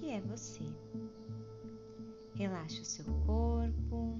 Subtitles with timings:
[0.00, 0.64] que é você.
[2.34, 4.18] Relaxe o seu corpo,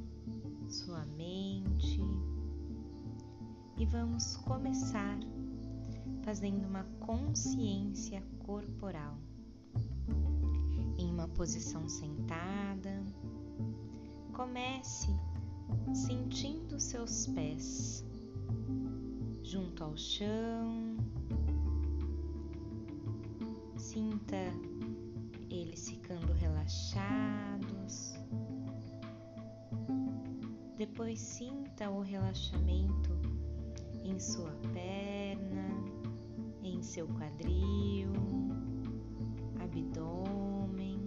[0.68, 2.00] sua mente
[3.78, 5.18] e vamos começar
[6.22, 9.16] fazendo uma consciência corporal.
[10.98, 13.02] Em uma posição sentada,
[14.34, 15.08] comece
[15.94, 18.04] sentindo seus pés
[19.42, 20.98] junto ao chão.
[23.78, 24.69] Sinta
[25.50, 28.14] eles ficando relaxados.
[30.76, 33.10] Depois sinta o relaxamento
[34.04, 35.68] em sua perna,
[36.62, 38.12] em seu quadril,
[39.60, 40.98] abdômen.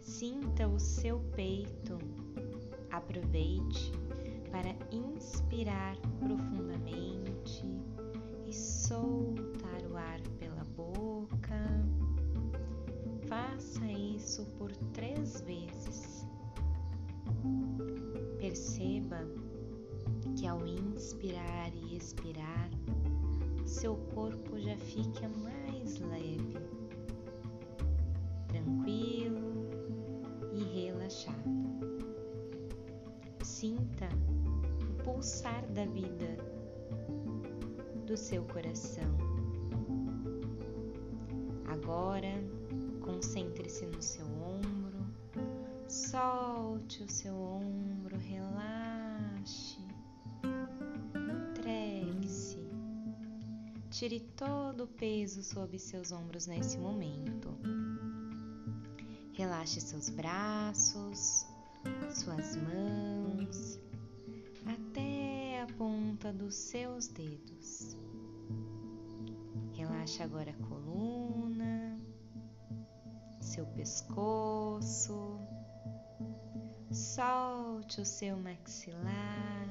[0.00, 1.98] Sinta o seu peito.
[2.90, 3.92] Aproveite
[4.50, 7.62] para inspirar profundamente
[8.46, 9.65] e soltar
[13.76, 16.26] Faça isso por três vezes.
[18.38, 19.18] Perceba
[20.34, 22.70] que ao inspirar e expirar,
[23.66, 26.56] seu corpo já fica mais leve,
[28.48, 29.68] tranquilo
[30.54, 31.36] e relaxado.
[33.42, 34.08] Sinta
[35.04, 36.38] pulsar da vida
[38.06, 39.16] do seu coração.
[41.66, 42.55] Agora,
[43.06, 45.06] concentre-se no seu ombro,
[45.88, 49.78] solte o seu ombro, relaxe,
[51.14, 52.58] entregue-se,
[53.90, 57.48] tire todo o peso sob seus ombros nesse momento.
[59.32, 61.46] Relaxe seus braços,
[62.12, 63.16] suas mãos
[65.78, 67.96] ponta dos seus dedos.
[69.72, 71.85] Relaxe agora a coluna,
[73.56, 75.40] seu pescoço,
[76.92, 79.66] solte o seu maxilar,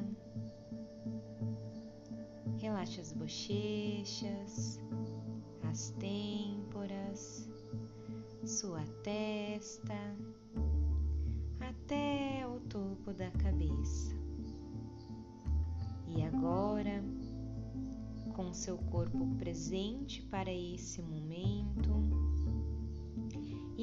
[2.58, 4.80] relaxe as bochechas,
[5.70, 7.48] as têmporas,
[8.44, 9.94] sua testa,
[11.60, 14.16] até o topo da cabeça.
[16.08, 17.04] E agora,
[18.36, 22.15] com seu corpo presente para esse momento,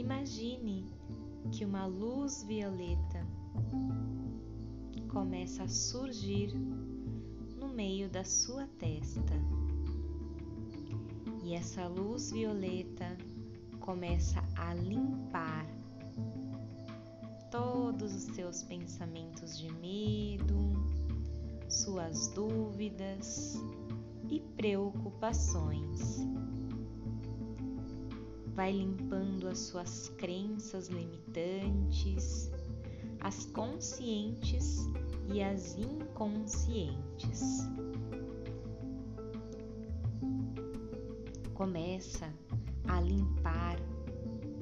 [0.02, 0.84] imagine
[1.52, 3.24] que uma luz violeta
[5.08, 6.52] começa a surgir
[7.56, 9.34] no meio da sua testa.
[11.44, 13.16] E essa luz violeta
[13.78, 15.66] começa a limpar
[17.50, 20.72] todos os seus pensamentos de medo,
[21.68, 23.54] suas dúvidas
[24.28, 26.26] e preocupações.
[28.54, 32.50] Vai limpando as suas crenças limitantes,
[33.20, 34.86] as conscientes
[35.32, 37.66] e as inconscientes.
[41.54, 42.32] Começa
[42.88, 43.78] a limpar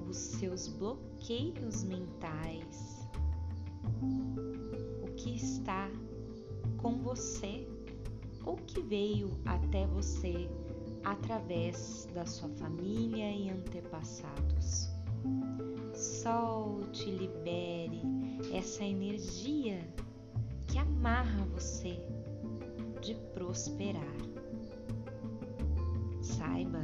[0.08, 3.08] os seus bloqueios mentais,
[5.02, 5.90] o que está
[6.76, 7.66] com você
[8.44, 10.48] ou que veio até você
[11.04, 14.88] através da sua família e antepassados.
[15.94, 18.00] Solte, libere
[18.52, 19.80] essa energia
[20.66, 21.98] que amarra você
[23.00, 24.16] de prosperar.
[26.22, 26.82] Saiba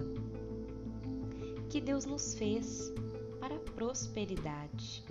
[1.70, 2.92] que Deus nos fez
[3.40, 5.04] para a prosperidade.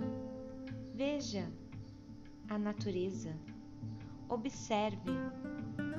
[0.94, 1.50] Veja
[2.48, 3.34] a natureza
[4.28, 5.12] Observe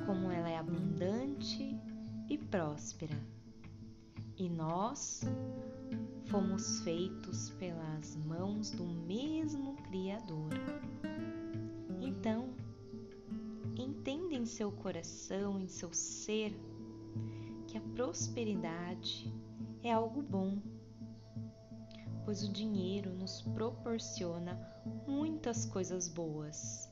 [0.04, 1.74] como ela é abundante
[2.28, 3.18] e próspera.
[4.36, 5.22] E nós
[6.26, 10.50] fomos feitos pelas mãos do mesmo Criador.
[12.00, 12.50] Então,
[13.76, 16.54] entenda em seu coração, em seu ser,
[17.66, 19.32] que a prosperidade
[19.82, 20.58] é algo bom,
[22.24, 24.58] pois o dinheiro nos proporciona
[25.06, 26.88] muitas coisas boas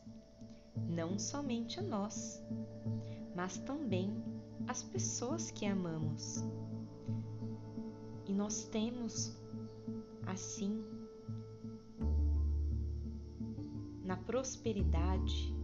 [0.88, 2.42] não somente a nós,
[3.34, 4.22] mas também
[4.66, 6.44] as pessoas que amamos.
[8.26, 9.36] E nós temos,
[10.26, 10.84] assim,
[14.02, 15.54] na prosperidade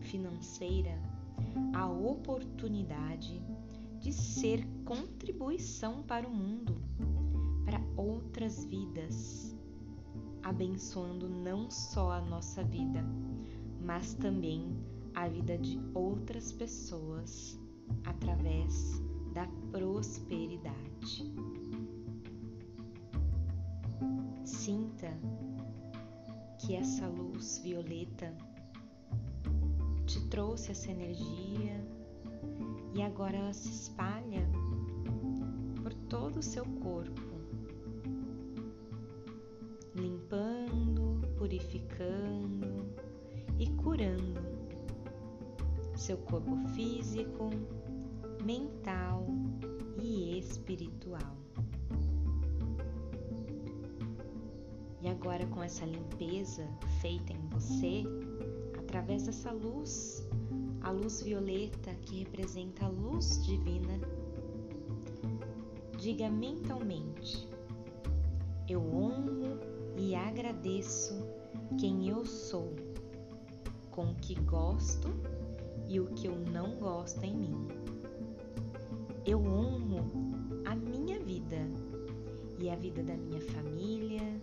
[0.00, 0.98] financeira,
[1.74, 3.42] a oportunidade
[3.98, 6.76] de ser contribuição para o mundo,
[7.64, 9.56] para outras vidas,
[10.42, 13.02] abençoando não só a nossa vida,
[13.80, 14.76] mas também
[15.14, 17.58] a vida de outras pessoas
[18.04, 18.94] através
[19.74, 21.28] prosperidade.
[24.44, 25.12] Sinta
[26.60, 28.32] que essa luz violeta
[30.06, 31.84] te trouxe essa energia
[32.94, 34.48] e agora ela se espalha
[35.82, 37.34] por todo o seu corpo,
[39.92, 42.94] limpando, purificando
[43.58, 44.43] e curando
[46.04, 47.48] seu corpo físico,
[48.44, 49.26] mental
[49.98, 51.34] e espiritual.
[55.00, 56.68] E agora, com essa limpeza
[57.00, 58.04] feita em você,
[58.78, 60.28] através dessa luz,
[60.82, 63.98] a luz violeta que representa a luz divina,
[65.96, 67.48] diga mentalmente:
[68.68, 69.58] Eu honro
[69.96, 71.14] e agradeço
[71.80, 72.74] quem eu sou,
[73.90, 75.08] com o que gosto
[75.88, 77.68] e o que eu não gosto em mim.
[79.26, 80.04] Eu honro
[80.64, 81.58] a minha vida
[82.58, 84.40] e a vida da minha família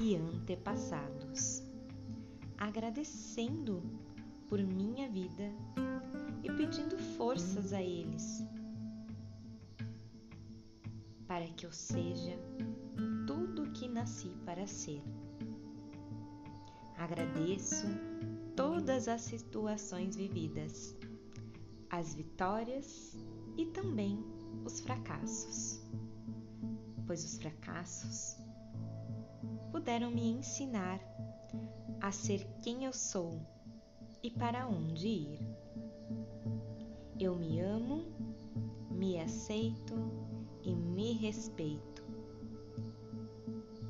[0.00, 1.62] e antepassados,
[2.58, 3.82] agradecendo
[4.48, 5.50] por minha vida
[6.42, 8.44] e pedindo forças a eles
[11.32, 12.38] para que eu seja
[13.26, 15.02] tudo o que nasci para ser.
[16.98, 17.86] Agradeço
[18.56, 20.96] todas as situações vividas,
[21.90, 23.16] as vitórias
[23.56, 24.22] e também
[24.64, 25.80] os fracassos,
[27.06, 28.36] pois os fracassos
[29.70, 31.00] puderam me ensinar
[32.00, 33.40] a ser quem eu sou
[34.22, 35.40] e para onde ir.
[37.18, 38.04] Eu me amo,
[38.90, 39.94] me aceito
[40.62, 42.02] e me respeito.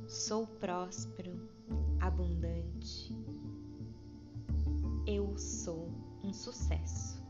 [0.07, 1.49] Sou próspero,
[2.01, 3.15] abundante.
[5.07, 5.91] Eu sou
[6.23, 7.21] um sucesso.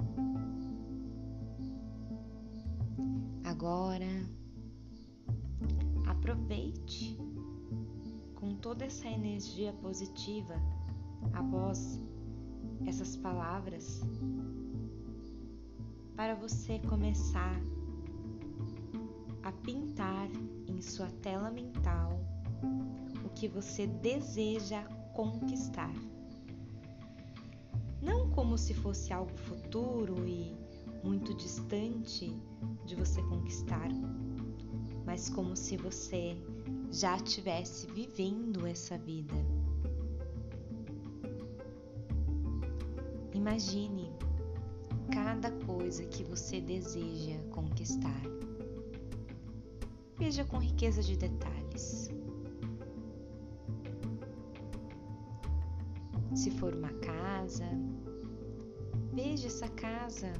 [3.44, 4.28] Agora,
[6.06, 7.16] aproveite
[8.34, 10.54] com toda essa energia positiva
[11.32, 11.98] após
[12.86, 14.02] essas palavras
[16.14, 17.58] para você começar
[19.42, 20.28] a pintar
[20.68, 22.20] em sua tela mental
[23.24, 24.84] o que você deseja
[25.14, 26.11] conquistar.
[28.52, 30.54] Como se fosse algo futuro e
[31.02, 32.36] muito distante
[32.84, 33.88] de você conquistar,
[35.06, 36.36] mas como se você
[36.90, 39.34] já estivesse vivendo essa vida.
[43.32, 44.12] Imagine
[45.10, 48.22] cada coisa que você deseja conquistar.
[50.18, 52.10] Veja com riqueza de detalhes.
[56.34, 57.64] Se for uma casa,
[59.12, 60.32] veja essa casa,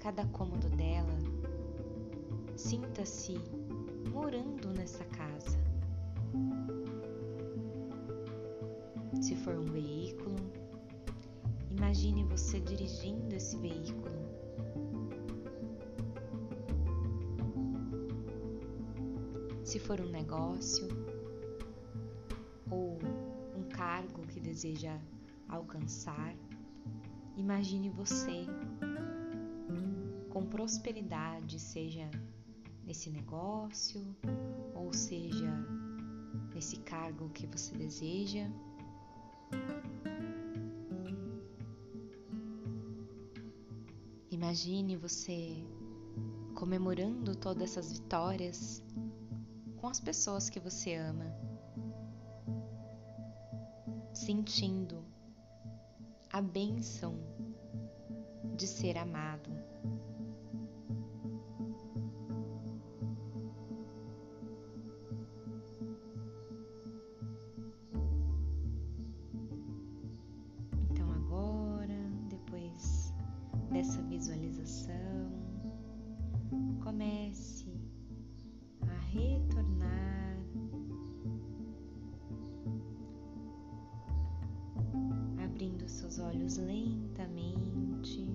[0.00, 1.18] cada cômodo dela.
[2.56, 3.34] Sinta-se
[4.10, 5.58] morando nessa casa.
[9.20, 10.36] Se for um veículo,
[11.70, 14.12] imagine você dirigindo esse veículo.
[19.64, 20.88] Se for um negócio
[22.70, 22.98] ou
[23.56, 24.98] um cargo que deseja
[25.48, 26.34] alcançar,
[27.36, 28.46] imagine você
[30.30, 32.10] com prosperidade, seja
[32.84, 34.04] nesse negócio,
[34.74, 35.50] ou seja,
[36.54, 38.50] nesse cargo que você deseja.
[44.30, 45.64] Imagine você
[46.54, 48.82] comemorando todas essas vitórias
[49.76, 51.26] com as pessoas que você ama,
[54.14, 55.01] sentindo
[56.32, 57.14] a bênção
[58.56, 59.50] de ser amado.
[86.12, 88.28] Seus olhos lentamente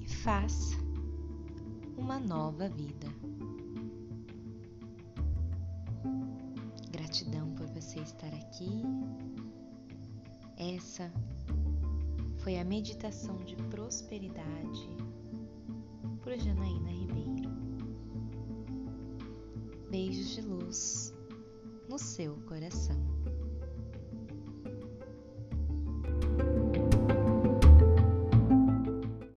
[0.00, 0.76] e faça
[1.98, 3.06] uma nova vida.
[6.90, 8.82] Gratidão por você estar aqui.
[10.56, 11.12] Essa
[12.38, 14.88] foi a meditação de prosperidade
[16.22, 17.50] por Janaína Ribeiro.
[19.90, 21.14] Beijos de luz
[21.88, 23.19] no seu coração.